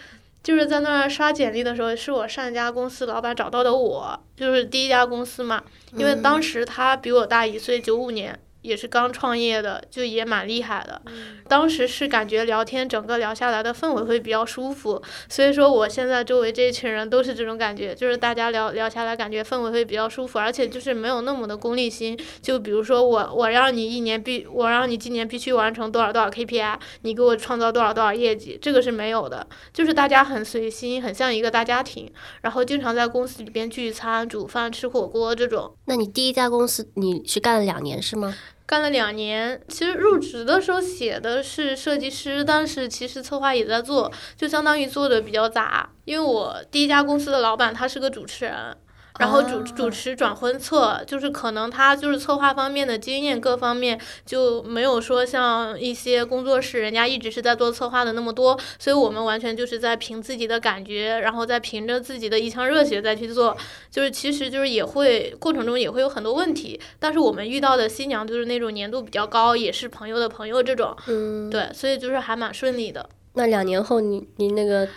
[0.42, 8.38] 就是在那儿刷简历的时候，是我上一家公司老板找到的我，就是第一家公司嘛，因为当时他比我大一岁，九五年。
[8.62, 11.02] 也是刚创业的，就也蛮厉害的。
[11.48, 15.02] 当时是感觉聊天，整个聊下来的氛围会比较舒服。
[15.28, 22.18] 所以说，我现在周围这一群人都是这种感觉，就是大家聊聊下来，感觉氛围会比较舒服，而且就是没有那么的功利心。
[22.40, 29.46] 就比如说我，我让你一年必，我让你今年必须完成多少多少 KPI，你给我创造多少多少业绩，这个是没有的。
[29.72, 35.74] 就是大家很随心，很像一个大家庭，然后经常在公司里边聚餐、煮饭、吃火锅这种。
[35.86, 38.34] 那你第一家公司你是干了两年是吗？
[38.72, 45.90] 干了两年，其实入职的时候写的是设计师，但是其实策划也在做，就相当于做的比较杂。
[46.06, 48.74] 因为我第一家公司的老板他是个主持人，
[49.18, 63.56] 然后主主持转婚策，就是可能他就是策划方面的经验各方面就没有说像一些工作室人家一直是在做策划的那么多，所以我们完全就是在凭自己的感觉，然后再凭着自己的一腔热血再去做，
[63.90, 73.08] 就是其实就是也会过程中也会有很多问题，但是我们遇到的新娘就是那种粘度比较高，也是朋友的朋友这种，嗯，对，所以就是还蛮顺利的。
[73.34, 74.88] 那两年后你你那个。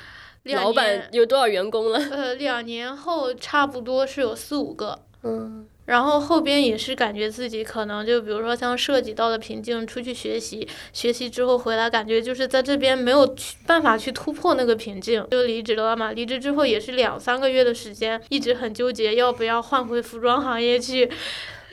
[0.54, 2.00] 老板有多少员工了？
[2.12, 5.00] 呃，两年后差不多是有四五个。
[5.24, 16.12] 嗯，然后后边也是感觉自己可能就比如说像涉及到了瓶颈，出去学习，学习之后回来感觉就是在这边没有去办法去突破那个瓶颈，就离职了嘛。
[16.12, 21.10] 离职之后也是两三个月的时间，一直很纠结要不要换回服装行业去。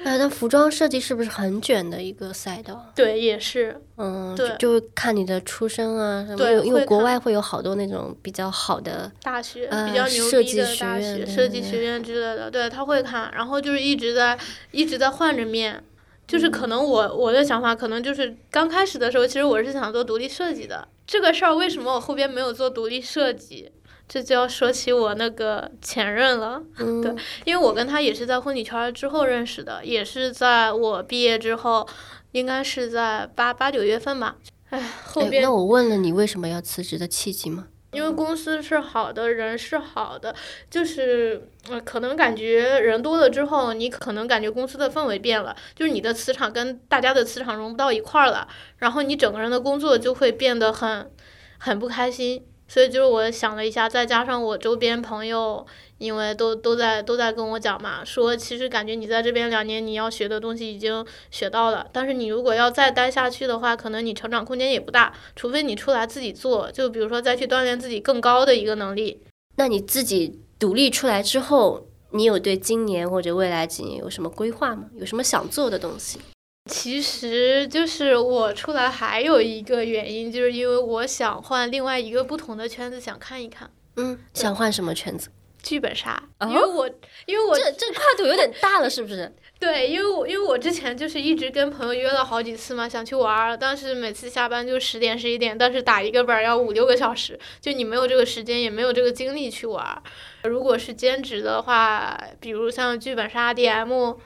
[0.05, 2.91] 哎，那服装设计是不是很卷的一个赛道？
[2.95, 3.81] 对，也是。
[3.97, 12.51] 嗯，对，就看你的出身啊，什么，因为国外会有好多那种比较好的大学，比较牛逼的大学，设计学院之类的。
[12.51, 14.37] 对他会看，然后就是一直在
[14.73, 15.83] 一直在换着面，
[16.27, 20.89] 就是可能我我的想法可能就是刚开始的时候，其实我是想做独立设计的。
[21.07, 23.71] 这个事儿为什么我后边没有做独立设计？
[24.13, 27.15] 这就要说起我那个前任了， 对，
[27.47, 31.89] 因为我跟他也是在婚礼圈之后认识的，也是在我毕业之后，
[32.33, 34.37] 应该是在八八九月份吧。
[34.69, 37.69] 哎，后边那我问了你为什么要辞职的契机吗？
[37.93, 40.35] 因为公司是好的，人是好的，
[40.69, 41.49] 就是
[41.83, 48.47] 可能感觉人多了之后，你可能感觉公司的氛围变了，就是你的磁场跟大家的磁场融不到一块儿了，
[48.77, 51.11] 然后你整个人的工作就会变得很
[51.57, 52.45] 很不开心。
[52.73, 55.67] 所以就是我想了一下，再加上我周边朋友，
[55.99, 69.21] 因为都都在都在跟我讲嘛，说其实感觉你在这边两年，你要学的东西已经学到了，但是你如果要再待下去的话，可能你成长空间也不大，除非你出来自己做，就比如说再去锻炼自己更高的一个能力。
[69.57, 74.87] 那你自己独立出来之后，你有对今年或者未来几年有什么规划吗？
[74.97, 76.19] 有什么想做的东西？
[76.67, 83.69] 其实就是我出来还有一个原因，就是因为我想换另外一个不同的圈子，想看一看。
[83.97, 85.29] 嗯，想换什么圈子？
[85.61, 86.89] 剧本杀，因为我
[87.27, 89.33] 因为我这这跨度有点大了，是不是？
[89.61, 100.03] 对，因为我因为我之前就是一直跟朋友约了好几次嘛，想去玩儿，但是每次下班就十点十一点，但是打一个本儿要五六个小时，就你没有这个时间，也没有这个精力去玩儿。
[100.45, 104.17] 如果是兼职的话，比如像剧本杀 DM。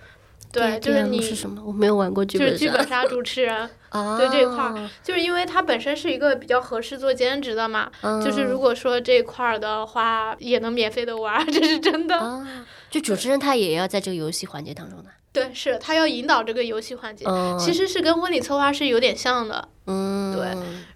[0.56, 1.62] 对，就是你是什么？
[1.64, 2.52] 我没有玩过剧本杀。
[2.52, 3.68] 就是剧本杀主持人，
[4.18, 7.90] 对这一块儿，就是因为它本身是一个比较合适做兼职的嘛。
[8.24, 12.44] 就是如果说这块儿的话，也能免费的玩，这是真的。
[12.90, 15.10] 就主持人他也要在这个游戏环节当中的。
[15.32, 17.26] 对，是他要引导这个游戏环节，
[17.60, 19.68] 其实是跟婚礼策划是有点像的。
[19.86, 20.46] 嗯，对，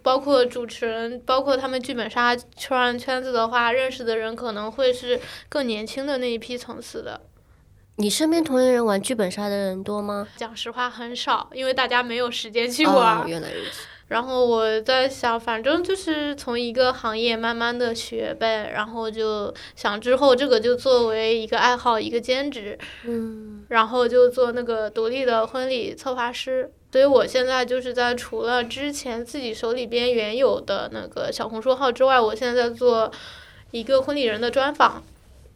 [0.02, 5.20] 包括主持人，包括他们剧本杀圈圈子的话，认识的人可能会是
[5.50, 7.20] 更年轻的那一批层次的。
[8.00, 10.26] 你身边同龄人玩剧本杀的人多吗？
[10.34, 13.28] 讲实话很少，因为大家没有时间去玩。
[13.28, 13.82] 原来如此。
[14.08, 22.78] 然后我在想，反正就是从一个行业慢慢的学呗，然后就想之后这个就作为一个爱好，一个兼职。
[23.04, 23.66] 嗯。
[23.68, 33.12] 然后就做那个独立的婚礼策划师，所以我现在就是在除了之前自己手里边原有的那个小红书号之外，我现在在做
[33.72, 35.02] 一个婚礼人的专访。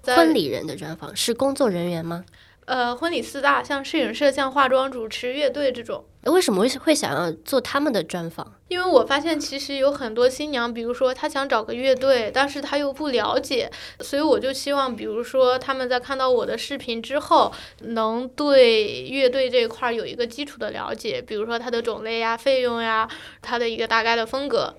[0.05, 2.25] 婚礼人的专访是工作人员吗？
[2.67, 6.03] 呃，婚礼四大，像摄影、摄像、化妆、主持、乐队这种。
[6.23, 8.55] 为什么会会想要做他们的专访？
[8.69, 23.07] 因为我发现其实有很多新娘，比如说她想找个乐队，但是她又不了解，所以我就希望，比如说他们在看到我的视频之后，能对乐队这一块有一个基础的了解，比如说它的种类呀、费用呀、
[23.43, 24.75] 它的一个大概的风格。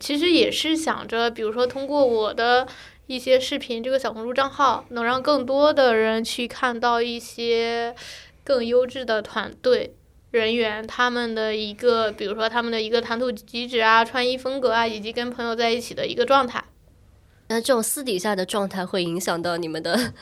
[0.00, 2.66] 其实也是想着，比如说通过我的。
[3.06, 7.94] 一些视频，这个小红书账号能让更多的人去看到一些
[8.42, 9.94] 更优质的团队
[10.32, 16.64] 人员，他们的一个，比如说他们的一个谈吐举止啊、穿衣风格啊，以及跟朋友在一起的一个状态。
[17.48, 20.12] 那这种私底下的状态会影响到你们的，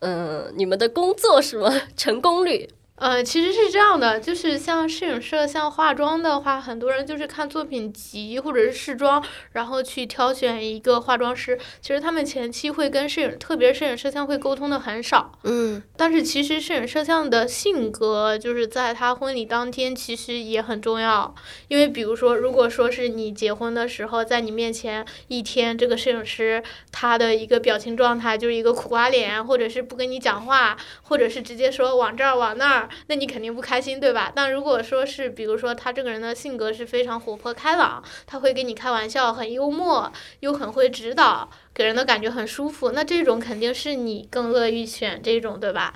[0.00, 1.70] 嗯， 你们的工作是吗？
[1.96, 2.68] 成功率？
[2.96, 11.58] 呃，其实是这样的，就是像摄影摄像、化妆的话，很多人就是看作品集或者是试妆，然后去挑选一个化妆师。
[11.80, 15.32] 其实他们前期会跟摄影，特别是摄影摄像会沟通的很少。
[15.42, 15.82] 嗯。
[15.96, 21.34] 但是其实摄影摄像的性格，就是在他婚礼当天其实也很重要。
[21.66, 32.83] 因为比如说，如果说是你结婚的时候，在你面前一天，这个摄影师他的一个表情状态就是一个苦瓜脸，或者是不跟你讲话，或者是直接说往这儿往那儿。
[32.84, 34.32] 儿，那你肯定不开心，对吧？
[34.34, 45.94] 但如果说是，比如说他这个人的性格是非常活泼开朗，他会跟你开玩笑，很幽默，又很会指导，给人的感觉很舒服，那这种肯定是你更乐意选这种，对吧？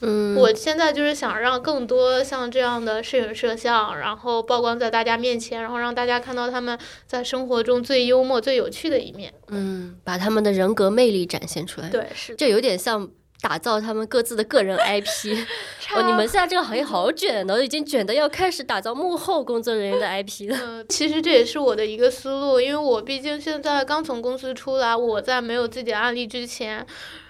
[0.00, 9.32] 嗯，我现在就是想让更多像这样的摄影摄像，然后曝光在大家面前，然后让大家看到他们在生活中最幽默、最有趣的一面。
[9.48, 11.88] 嗯，把他们的人格魅力展现出来。
[11.88, 13.08] 对，是就有点像
[13.44, 15.36] 打造他们各自的个人 IP。
[15.94, 20.58] 哦，你们现在这个行业好卷的，已经卷的要开始打造幕后工作人员的 IP 了。
[20.62, 26.86] 嗯，其实这也是我的一个思路，因为我毕竟现在刚从公司出来，我在没有自己的案例之前。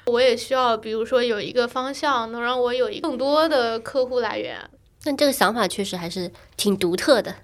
[0.07, 4.59] 我也需要，比如说有一个方向，能让我有更多的客户来源。
[5.03, 7.35] 但这个想法确实还是挺独特的。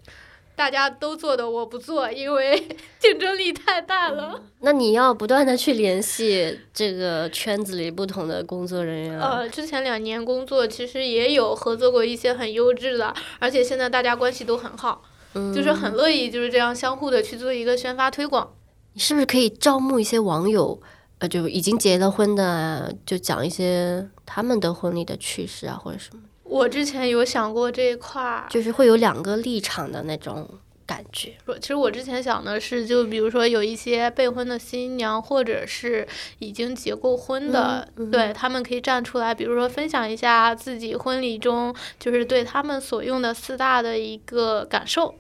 [0.61, 2.69] 大家都做的，我不做，因为
[3.01, 4.39] 竞争力太大了。
[4.59, 9.19] 那你要不断的去联系这个圈子里不同的工作人员。
[9.19, 15.03] 呃，之前两年工作其实也有合作过一些很优质的，而且现在大家关系都很好，
[15.33, 18.53] 就是很乐意就是这样相互的去做一个宣发推广。
[18.93, 20.79] 你是不是可以招募一些网友？
[21.21, 26.21] 呃，就已经结了婚的，就讲一些他们的婚礼的趣事啊，或者什么。
[26.51, 30.49] 我之前有想过这一块儿，就是会有两个立场的那种
[30.85, 31.33] 感觉。
[31.61, 36.07] 其实我之前想的是，就比如说有一些备婚的新娘，或者是
[36.41, 45.15] 已经结过婚的，对他们可以站出来，比如说分享一下自己婚礼中就是对他们所用的四大的一个感受。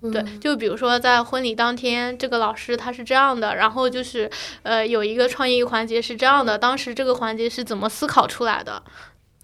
[0.00, 4.30] 对，就比如说在婚礼当天，这个老师他是这样的，然后就是
[4.62, 8.80] 呃有一个创意环节是这样的，当时这个环节是怎么思考出来的？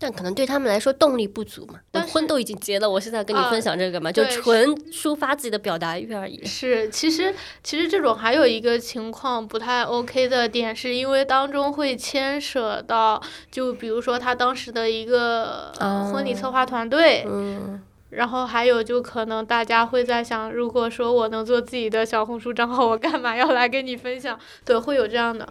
[0.05, 6.45] 但可能对他们来说动力不足嘛，婚都已经结了，我现在跟你分享这个嘛，就纯抒发自己的表达欲而已。
[6.45, 13.19] 是，其实其实这种还有一个情况不太 OK 的点，是因为当中会牵扯到，
[13.51, 15.73] 就比如说他当时的一个
[16.13, 17.25] 婚礼策划团队。
[17.27, 17.83] 嗯。
[18.11, 24.39] 然后还有，就可能大家会在想，如果说我能做自己的小红书账号，我干嘛要来跟你分享？
[24.65, 25.49] 对，会有这样的。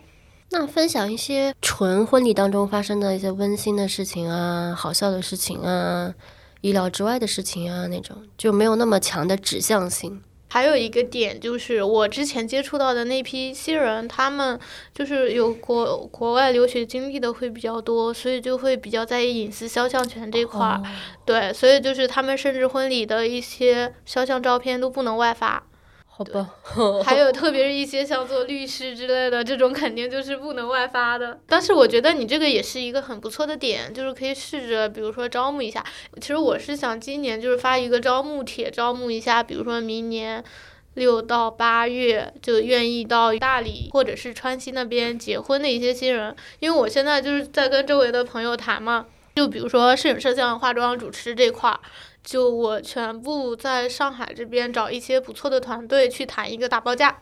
[0.53, 6.13] 那分享一些纯婚礼当中发生的一些温馨的事情啊，好笑的事情啊，
[6.61, 10.21] 意料之外的事情啊，那种就没有那么强的指向性。
[10.49, 14.59] 还有一个点就是，我之前接触到的那批新人，他们
[14.93, 20.79] 就是有国国外留学经历的会比较多，所以就会比较在意隐私肖像权这块儿。
[21.25, 25.63] 对，所以就是他们甚至婚礼的一些肖像照片都不能外发。
[26.15, 26.47] 好吧，
[27.03, 31.39] 还有特别是一些像做律师之类的这种，肯定就是不能外发的。
[31.47, 35.83] 但是我觉得你这个也是一个很不错的点，就是可以试着，比如说招募一下。
[36.21, 40.43] 其实我是想今年就是发一个招募帖，招募一下，比如说明年
[40.93, 46.35] 六到八月就愿意到大理或者是川西那边结婚的一些新人。
[46.59, 51.79] 因为我现在就是在跟周围的朋友谈嘛，就比如说摄影、摄像、化妆、主持这块儿。
[52.23, 57.17] 就我全部在上海这边找一些不错的团队去谈一个大报价，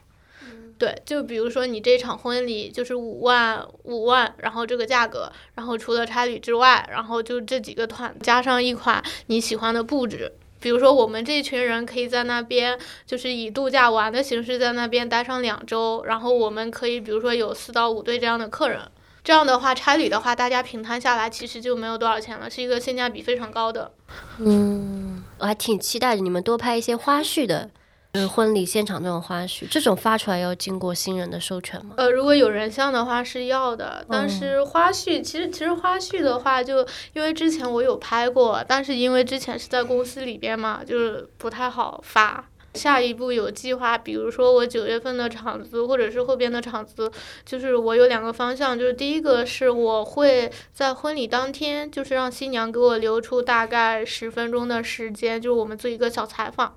[0.77, 18.81] 对，就比如说你这场婚礼就是五万五万，然后这个价格，然后除了差旅之外，然后就这几个团加上一款你喜欢的布置，比如说我们这群人可以在那边就是以度假玩的形式在那边待上两周，然后我们可以比如说有四到五对这样的客人。
[19.23, 23.91] 这样的话，差旅的话，大家平摊下来其实就没有多少钱了，是一个性价比非常高的。
[24.39, 27.69] 嗯，我还挺期待着你们多拍一些花絮的，
[28.13, 31.93] 就是婚礼现场那种花絮，这种发出来要经过新人的授权吗？
[31.97, 42.43] 呃，如果有人像的话是要的，但是花絮其实其实花絮的话，就因为之前我有拍过，但是因为之前是在公司里边嘛，就是不太好发。
[42.73, 47.11] 下一步有计划，比如说我九月份的场子，或者是后边的场子，
[47.45, 56.75] 就是我有两个方向，就是第一个是我会在婚礼当天，就是让新娘给我留出大概十分钟的时间，就是我们做一个小采访。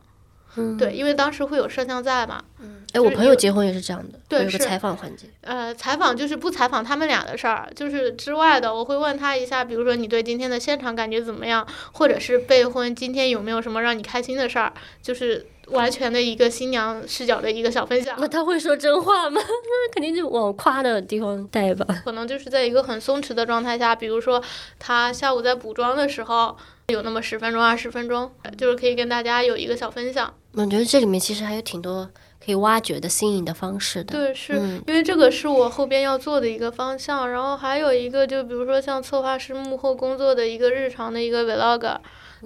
[0.57, 2.41] 嗯，对，因为当时会有摄像在嘛。
[2.61, 5.27] 嗯，哎，我朋友结婚也是这样的，对，有个采访环节。
[5.41, 14.73] 呃，采访就是不采访他们俩的事儿，就是之外的，我会问他一下，比如说你对今天的现场感觉怎么样，或者是备婚今天有没有什么让你开心的事儿，
[15.03, 18.17] 就是完全的一个新娘视角的一个小分享。
[18.19, 19.41] 那他会说真话吗？
[19.45, 22.03] 那肯定就往夸的地方带吧。
[22.05, 24.43] 可能就是在一个很松弛的状态下，比如说
[24.79, 26.57] 他下午在补妆的时候。
[26.89, 30.35] 有那么十分钟、二十分钟，就是可以跟大家有一个小分享。
[30.53, 32.07] 我觉得这里面其实还有挺多
[32.45, 34.13] 可以挖掘的新颖的方式的。
[34.13, 34.53] 对，是
[34.87, 37.31] 因为这个是我后边要做的一个方向。
[37.31, 41.97] 然后还有一个，就比如说像策划师幕后工作的一个日常的一个 vlog，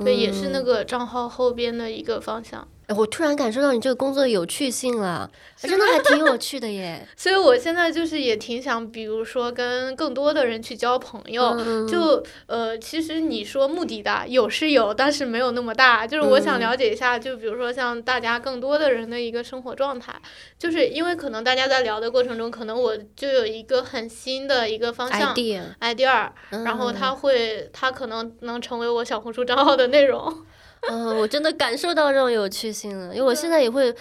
[0.04, 2.68] 对，也是那个账号后边的一个方向。
[2.96, 7.06] 我突然感受到你这个工作的有趣性了，真的还挺有趣的耶。
[7.16, 11.54] 所以我现在就是也挺想，比如说跟更多的人去交朋友。
[11.86, 16.06] 就呃，其实你说目的大有是有，但是没有那么大。
[16.06, 20.14] 就是我想了解一下，就比如说像大家更多的人的一个生活状态，
[20.58, 26.30] 就是因为可能大家在聊的过程中，可能我就有一个很新的一个方向 idea，
[26.64, 30.46] 然后他会他可能能成为我小红书账号的内容。
[30.88, 33.94] 嗯，我真的感受到这种有趣性了，因为我现在也会。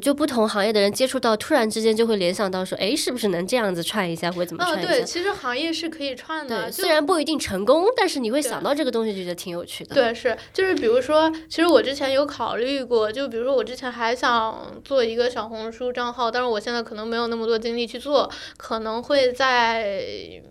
[0.00, 4.88] 就不同行业的人接触到，突然之间就会联想到说，哎，是不是能这样子串一下，或者怎么串一下？
[4.88, 9.94] 对，其实行业是可以串的，虽然不一定成功，但是你会想到这个东西，觉得挺有趣的。
[9.94, 20.00] 对，是，就是比如说，其实我之前有考虑过，就比如说我之前还想做一个小红书账号，但是我现在可能没有那么多精力去做，可能会在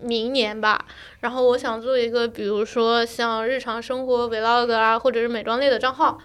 [0.00, 0.86] 明年吧。
[1.20, 6.18] 然后我想做一个，比如说像日常生活 vlog 啊，或者是美妆类的账号。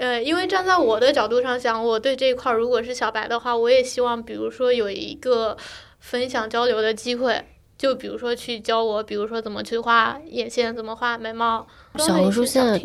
[0.00, 5.54] 呃，因为站在我的角度上想，我对这一块儿如果是小白的话，我也希望，比如说有一个
[5.98, 7.44] 分享交流的机会，
[7.76, 11.66] 就比如说去教我，比如说怎么去画眼线，怎么画眉毛。
[11.98, 12.80] 小红书现在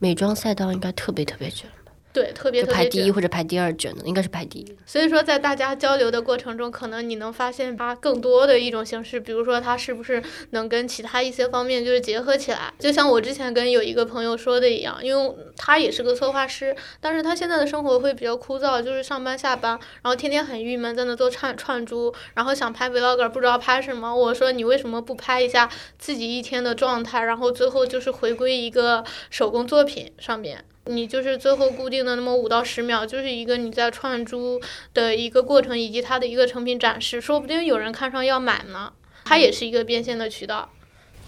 [0.00, 1.70] 美妆赛道应该特别特别卷。
[2.18, 4.76] 对，特别排第一或者排第二卷的，应该是排第一。
[4.84, 12.72] 所以说，在大家交流的过程中，可能你能发现它更多的一种形式，比如说它是不是能跟其他一些方面就是结合起来。
[12.80, 24.12] 就像我之前跟有一个朋友说的一样，因为他也是个策划师，但是他现在的生活会比较枯燥，就是上班下班，然后天天很郁闷，在那做串串珠，然后想拍 vlog，不知道拍什么。
[24.12, 30.64] 我说你为什么不拍一下自己一天的状态，然后最后就是回归一个手工作品上面。
[30.88, 34.60] 你就是最后固定的那么五到十秒，就是一个你在串珠
[34.92, 38.92] 的一个过程，以及它的一个成品展示，说不定有人看上要买呢。
[39.24, 40.70] 它也是一个变现的渠道，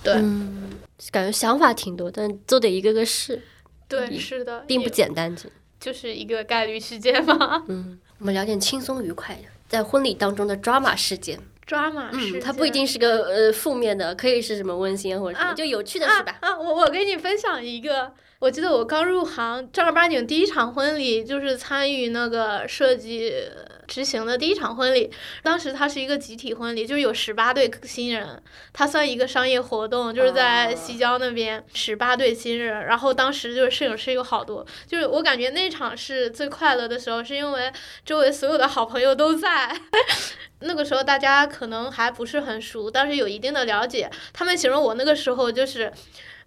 [0.02, 0.14] 对。
[1.10, 3.42] 感觉想法挺多，但都得一个个试。
[3.86, 5.36] 对，是的，并不简单，
[5.78, 7.64] 就是一个概率事件嘛。
[7.68, 11.38] 嗯，我们聊点轻松愉快的，在婚礼当中的抓马事件。
[11.66, 16.38] 抓马事件，它不一定是个呃负面的，可以是什么温馨或者什么，就有趣的是吧？
[16.40, 18.12] 啊，我我给你分享一个。
[18.40, 23.34] 我记得我刚入行，正儿八经第一场婚礼就是参与那个设计
[23.86, 25.10] 执行的第一场婚礼。
[25.42, 32.86] 当时它是一个集体婚礼，就是有十八对新人，它算一个商业活动，就是在西郊那边十八对新人。
[32.86, 37.70] 然后当时就是摄影师有好多，就是我感觉那场是最快乐的时候，是因为
[38.06, 39.78] 周围所有的好朋友都在。
[40.60, 44.10] 那个时候大家可能还不是很熟，但是有一定的了解。
[44.32, 45.92] 他们形容我那个时候就是。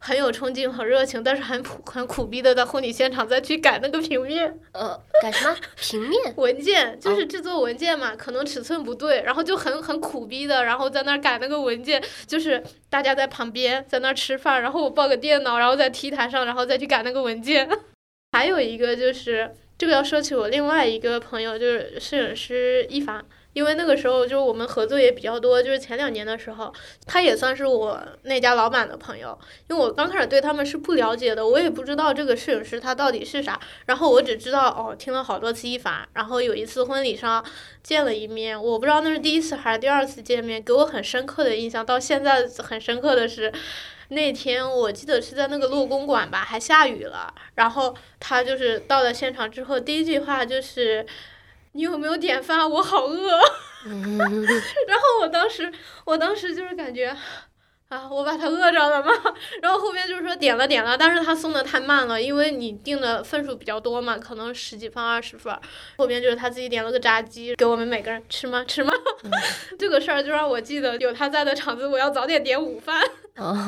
[0.05, 4.59] 很有冲劲，很热情，但是很苦很苦逼的，在婚礼现场再去改那个平面。
[4.73, 6.33] 呃，改什么 平面？
[6.35, 17.69] 文件就是制作文件嘛，可能尺寸不对，然后就很很苦逼的，然后在那儿改那个文件，就是大家在旁边在那儿吃饭，然后我抱个电脑，然后在 T 台上，然后再去改那个文件。
[18.35, 23.23] 还有一个就是这个要说起我另外一个朋友，就是摄影师一凡。
[23.53, 26.73] 因为那个时候就是我们合作也比较多，就是前两年的时候，
[27.05, 29.37] 他也算是我那家老板的朋友。
[29.69, 33.59] 因为我刚开始对他们是不了解的，我也不知道这个摄影师他到底是啥。
[33.85, 37.45] 然后我只知道哦，听了好多次一凡，然后有一次婚礼上
[37.83, 43.53] 见了一面，我不知道那是第一次还是第二次见面，给我很深刻的印象，到现在很深刻的是，
[44.13, 47.33] 那天我记得是在那个洛公馆吧，还下雨了。
[47.55, 51.05] 然后他就是到了现场之后，第一句话就是。
[51.75, 52.69] 你有没有点饭？
[52.69, 53.31] 我好饿。
[53.89, 55.73] 然后我当时，
[56.05, 57.07] 我当时就是感觉，
[57.89, 59.11] 啊，我把他饿着了吗？
[59.59, 65.51] 然后后面就是说点了点了，但是他送的太慢了，因为你订的份数比较多嘛，可能十几份、二十份。
[65.97, 68.63] 后面就是他自己点了个炸鸡，给我们每个人吃吗？
[68.67, 68.93] 吃吗？
[69.79, 73.01] 这个事儿就让我记得，有他在的场子，我要早点点午饭。
[73.35, 73.67] 哦，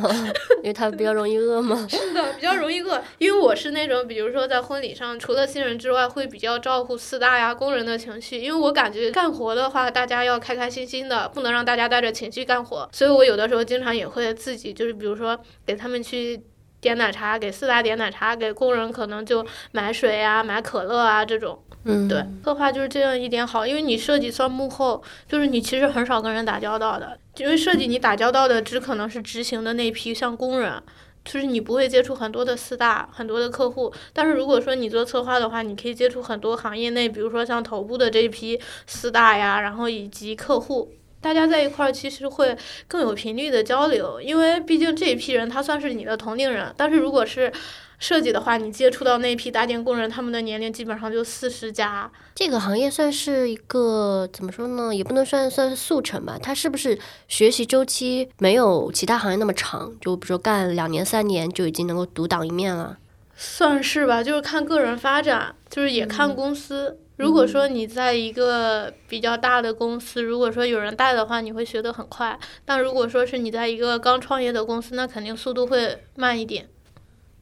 [0.58, 1.86] 因为他比较容易饿吗？
[1.90, 3.02] 是的，比较容易饿。
[3.18, 8.38] 因为我是那种，比如说在婚礼上，除了新人之外，会比较照顾四大呀、工人的情绪。
[8.38, 12.88] 因为我感觉干活的话，大家要开开心心的，不能让大家带着情绪干活。
[12.92, 16.40] 所以我有的时候经常也会自己，就是比如说给他们去
[16.80, 21.60] 点奶茶，给四大点奶茶，给工人可能就买水呀、买可乐啊这种。
[21.88, 30.82] 嗯，对，策划就是这样一点好，因为你设计算幕后，就是你其实很少跟人打交道的，因为设计你打交道的只可能是执行的那批像工人，
[31.24, 42.58] 就是你不会接触很多的四大很多的客户，但是如果说你做策划的话，你可以接触很多行业内，比如说像头部的这一批四大呀，然后以及客户，大家在一块儿其实会
[42.88, 47.54] 更有频率的交流，因为毕竟这一批人他算是你的同龄人，但是如果是。
[48.00, 52.12] 设计的话，你接触到那批打点工人，他们的年龄基本上就四十加。
[52.36, 54.94] 这个行业算是一个怎么说呢？
[54.94, 56.38] 也不能算算是速成吧。
[56.42, 59.94] 它是不是学习周期没有其他行业那么长？
[60.02, 62.98] 就比如说干两年三年就已经能够独当一面了？
[63.38, 67.00] 算是吧，就是看个人发展，就是也看公司。
[67.18, 72.38] 如果说你在一个比较大的公司，如果说有人带的话，你会学得很快。
[72.66, 76.68] 但如果说是你在一个刚创业的公司，那肯定速度会慢一点。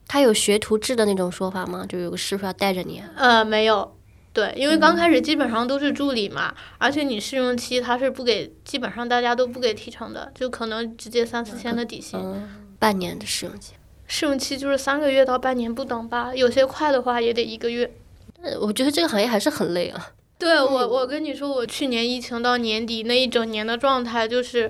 [0.08, 1.86] 他有学徒制的那种说法吗？
[1.88, 3.02] 就有个师傅要带着你？
[3.16, 3.96] 呃，没有。
[4.32, 12.20] 对，因为刚开始基本上都是助理嘛，而且你试用期他是不给，基本上大家都不给提成的，就可能直接三四千的底薪。
[12.80, 13.74] 半年的试用期。
[14.08, 17.92] 试用期就是三个月到半年不等吧，有些快的话也得一个月。
[18.42, 20.10] 呃，我觉得这个行业还是很累啊。
[20.40, 24.70] 对我，我跟你说，我去年疫情到年底那一整年的状态就是，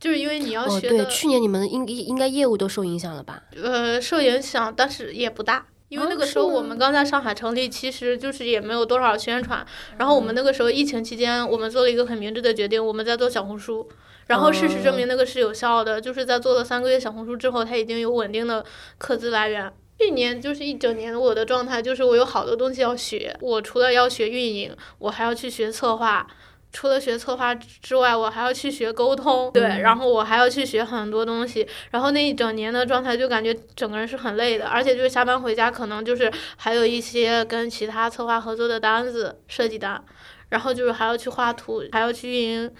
[0.00, 0.88] 就是因为你要学。
[0.88, 3.42] 哦，对，去年你们应应该业务都受影响了吧？
[3.62, 9.64] 呃，受影响，但是也不大，因为那个时候我们刚在上海成立，其实就是也没有多少宣传。
[9.98, 13.88] 然后我们那个时候疫情期间，我们做了一个很明智的决定，我们在做小红书。
[14.26, 18.64] 然后事实证明那个是有效的，就是在做了三个月小红书之后，它已经有稳定的
[18.96, 19.72] 客资来源。
[19.98, 26.26] 去年就是一整年，我的状态就是我有好多东西要学，我除了要学运营，我还要去学策划。
[26.72, 31.66] 除了学策划之外，我还要去学沟通，对，然后我还要去学很多东西。
[31.90, 40.02] 然后那一整年的状态就感觉整个人是很累的，而且就是下班回家可能就是还有一些跟其他策划合作的单子，设计单，
[40.48, 42.70] 然后就是还要去画图，还要去运营。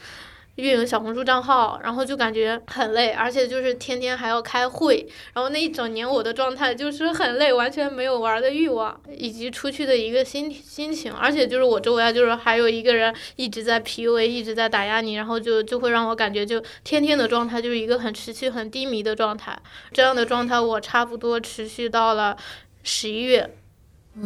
[0.61, 19.59] 运营小红书账号，然后就感觉很累，而且就是天天还要开会，然后那一整年我的状态就是很累，完全没有玩的欲望，以及出去的一个心心情，而且就是我周围就是还有一个人一直在 PUA，一直在打压你，然后就就会让我感觉就天天的状态就是一个很持续很低迷的状态，
[19.93, 22.37] 这样的状态我差不多持续到了
[22.83, 23.51] 十一月，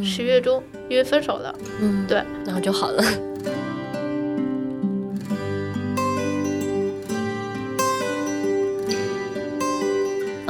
[0.02, 3.02] 十月中因为分手了，嗯，对，然后就好了。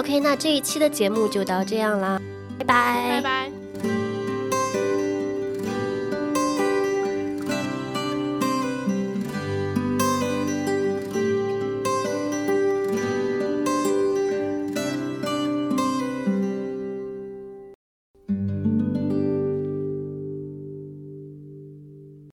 [0.05, 2.21] OK，那这一期的节目就到这样啦，
[2.59, 3.64] 拜拜，拜拜。